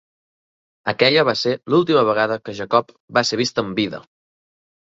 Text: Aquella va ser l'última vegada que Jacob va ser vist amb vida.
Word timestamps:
Aquella 0.93 1.25
va 1.29 1.35
ser 1.41 1.53
l'última 1.73 2.03
vegada 2.09 2.39
que 2.49 2.57
Jacob 2.63 2.91
va 3.19 3.25
ser 3.33 3.41
vist 3.45 3.63
amb 3.65 3.83
vida. 3.83 4.01